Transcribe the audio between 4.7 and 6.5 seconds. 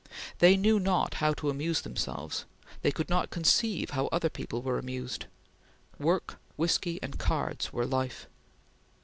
amused. Work,